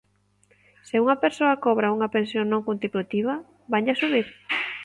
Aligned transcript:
Se 0.87 0.95
unha 1.03 1.19
persoa 1.23 1.61
cobra 1.65 1.93
unha 1.97 2.11
pensión 2.15 2.45
non 2.49 2.65
contributiva, 2.69 3.33
vanlla 3.71 3.99
subir? 4.01 4.27